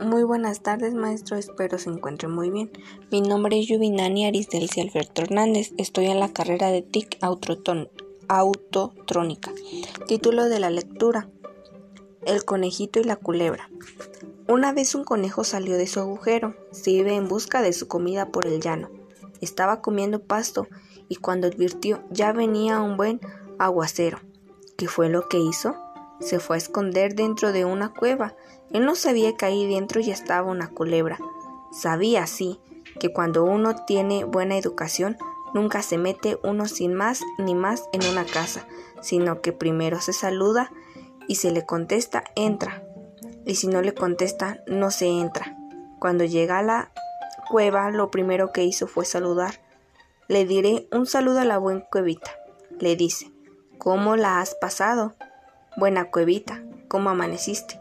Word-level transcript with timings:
Muy 0.00 0.22
buenas 0.22 0.62
tardes, 0.62 0.94
maestro. 0.94 1.36
Espero 1.36 1.76
se 1.76 1.90
encuentre 1.90 2.28
muy 2.28 2.50
bien. 2.50 2.70
Mi 3.10 3.20
nombre 3.20 3.58
es 3.58 3.66
Yuvinani 3.66 4.26
Arisdelcia 4.26 4.84
Alberto 4.84 5.22
Hernández. 5.22 5.72
Estoy 5.76 6.06
en 6.06 6.20
la 6.20 6.32
carrera 6.32 6.70
de 6.70 6.82
TIC 6.82 7.18
Autotrónica. 8.28 9.52
Título 10.06 10.48
de 10.48 10.60
la 10.60 10.70
lectura: 10.70 11.28
El 12.24 12.44
conejito 12.44 13.00
y 13.00 13.04
la 13.04 13.16
culebra. 13.16 13.70
Una 14.46 14.72
vez 14.72 14.94
un 14.94 15.02
conejo 15.02 15.42
salió 15.42 15.76
de 15.76 15.88
su 15.88 15.98
agujero. 15.98 16.54
Se 16.70 16.92
iba 16.92 17.10
en 17.10 17.26
busca 17.26 17.60
de 17.60 17.72
su 17.72 17.88
comida 17.88 18.30
por 18.30 18.46
el 18.46 18.60
llano. 18.60 18.90
Estaba 19.40 19.80
comiendo 19.80 20.20
pasto 20.20 20.68
y 21.08 21.16
cuando 21.16 21.48
advirtió 21.48 22.04
ya 22.10 22.32
venía 22.32 22.80
un 22.80 22.96
buen 22.96 23.20
aguacero. 23.58 24.20
¿Qué 24.76 24.86
fue 24.86 25.08
lo 25.08 25.28
que 25.28 25.38
hizo? 25.40 25.74
Se 26.20 26.40
fue 26.40 26.56
a 26.56 26.58
esconder 26.58 27.14
dentro 27.14 27.52
de 27.52 27.64
una 27.64 27.92
cueva. 27.92 28.34
Él 28.70 28.84
no 28.84 28.94
sabía 28.94 29.36
que 29.36 29.46
ahí 29.46 29.66
dentro 29.66 30.00
ya 30.00 30.12
estaba 30.12 30.50
una 30.50 30.68
culebra. 30.68 31.18
Sabía, 31.72 32.26
sí, 32.26 32.60
que 32.98 33.12
cuando 33.12 33.44
uno 33.44 33.84
tiene 33.86 34.24
buena 34.24 34.56
educación, 34.56 35.16
nunca 35.54 35.82
se 35.82 35.98
mete 35.98 36.38
uno 36.42 36.66
sin 36.66 36.94
más 36.94 37.22
ni 37.38 37.54
más 37.54 37.84
en 37.92 38.04
una 38.06 38.24
casa, 38.24 38.66
sino 39.00 39.40
que 39.40 39.52
primero 39.52 40.00
se 40.00 40.12
saluda 40.12 40.70
y 41.26 41.36
se 41.36 41.50
le 41.52 41.64
contesta 41.64 42.24
entra. 42.34 42.82
Y 43.44 43.54
si 43.54 43.66
no 43.66 43.80
le 43.82 43.94
contesta, 43.94 44.60
no 44.66 44.90
se 44.90 45.06
entra. 45.06 45.56
Cuando 45.98 46.24
llega 46.24 46.58
a 46.58 46.62
la 46.62 46.92
cueva, 47.48 47.90
lo 47.90 48.10
primero 48.10 48.52
que 48.52 48.64
hizo 48.64 48.86
fue 48.86 49.04
saludar. 49.04 49.60
Le 50.26 50.44
diré 50.44 50.88
un 50.92 51.06
saludo 51.06 51.40
a 51.40 51.44
la 51.44 51.58
buena 51.58 51.84
cuevita. 51.90 52.30
Le 52.78 52.96
dice, 52.96 53.32
¿cómo 53.78 54.16
la 54.16 54.40
has 54.40 54.54
pasado? 54.54 55.14
Buena 55.76 56.10
cuevita, 56.10 56.62
¿cómo 56.88 57.10
amaneciste? 57.10 57.78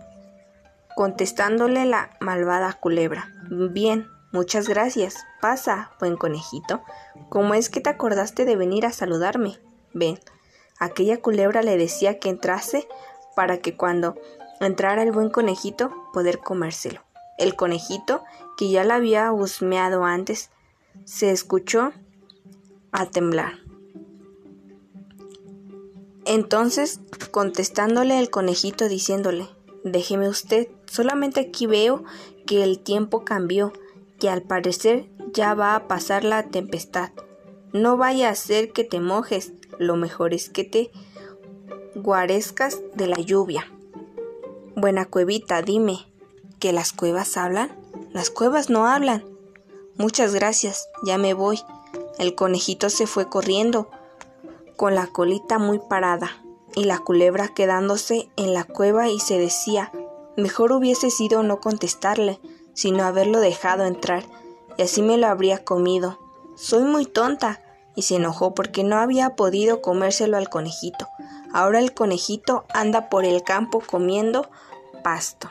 Contestándole 0.95 1.85
la 1.85 2.11
malvada 2.19 2.73
culebra. 2.73 3.33
Bien, 3.49 4.07
muchas 4.31 4.67
gracias. 4.67 5.25
Pasa, 5.41 5.91
buen 5.99 6.17
conejito. 6.17 6.81
¿Cómo 7.29 7.53
es 7.53 7.69
que 7.69 7.81
te 7.81 7.89
acordaste 7.89 8.45
de 8.45 8.55
venir 8.55 8.85
a 8.85 8.91
saludarme? 8.91 9.57
Ven. 9.93 10.19
Aquella 10.79 11.21
culebra 11.21 11.63
le 11.63 11.77
decía 11.77 12.19
que 12.19 12.29
entrase 12.29 12.87
para 13.35 13.57
que 13.59 13.75
cuando 13.75 14.15
entrara 14.59 15.03
el 15.03 15.11
buen 15.11 15.29
conejito 15.29 15.91
poder 16.13 16.39
comérselo. 16.39 17.01
El 17.37 17.55
conejito, 17.55 18.23
que 18.57 18.69
ya 18.69 18.83
la 18.83 18.95
había 18.95 19.31
husmeado 19.31 20.03
antes, 20.03 20.51
se 21.05 21.31
escuchó 21.31 21.93
a 22.91 23.05
temblar. 23.07 23.66
Entonces, 26.27 26.99
contestándole 27.31 28.19
el 28.19 28.29
conejito 28.29 28.89
diciéndole, 28.89 29.47
déjeme 29.85 30.27
usted, 30.27 30.67
solamente 30.85 31.39
aquí 31.39 31.67
veo 31.67 32.03
que 32.45 32.63
el 32.63 32.79
tiempo 32.79 33.23
cambió, 33.23 33.71
que 34.19 34.29
al 34.29 34.41
parecer 34.41 35.09
ya 35.31 35.53
va 35.53 35.73
a 35.73 35.87
pasar 35.87 36.25
la 36.25 36.43
tempestad. 36.43 37.11
No 37.71 37.95
vaya 37.95 38.29
a 38.29 38.35
ser 38.35 38.73
que 38.73 38.83
te 38.83 38.99
mojes, 38.99 39.53
lo 39.79 39.95
mejor 39.95 40.33
es 40.33 40.49
que 40.49 40.65
te 40.65 40.91
guarezcas 41.95 42.81
de 42.93 43.07
la 43.07 43.17
lluvia. 43.17 43.71
Buena 44.75 45.05
cuevita, 45.05 45.61
dime, 45.61 46.11
¿que 46.59 46.73
las 46.73 46.91
cuevas 46.91 47.37
hablan? 47.37 47.71
Las 48.11 48.31
cuevas 48.31 48.69
no 48.69 48.85
hablan. 48.85 49.23
Muchas 49.95 50.33
gracias, 50.33 50.89
ya 51.03 51.17
me 51.17 51.33
voy. 51.33 51.61
El 52.19 52.35
conejito 52.35 52.89
se 52.89 53.07
fue 53.07 53.29
corriendo, 53.29 53.89
con 54.77 54.95
la 54.95 55.07
colita 55.07 55.59
muy 55.59 55.79
parada, 55.79 56.31
y 56.75 56.85
la 56.85 56.99
culebra 56.99 57.49
quedándose 57.49 58.29
en 58.37 58.53
la 58.53 58.63
cueva 58.63 59.09
y 59.09 59.19
se 59.19 59.37
decía, 59.39 59.91
mejor 60.37 60.71
hubiese 60.71 61.09
sido 61.09 61.43
no 61.43 61.59
contestarle, 61.59 62.39
sino 62.73 63.03
haberlo 63.03 63.39
dejado 63.39 63.85
entrar, 63.85 64.23
y 64.77 64.83
así 64.83 65.01
me 65.01 65.17
lo 65.17 65.27
habría 65.27 65.65
comido. 65.65 66.19
Soy 66.55 66.83
muy 66.83 67.05
tonta, 67.05 67.61
y 67.95 68.03
se 68.03 68.17
enojó 68.17 68.53
porque 68.53 68.83
no 68.83 68.97
había 68.97 69.35
podido 69.35 69.81
comérselo 69.81 70.37
al 70.37 70.49
conejito. 70.49 71.07
Ahora 71.51 71.79
el 71.79 71.95
conejito 71.95 72.65
anda 72.71 73.09
por 73.09 73.25
el 73.25 73.41
campo 73.41 73.81
comiendo 73.81 74.47
pasto. 75.03 75.49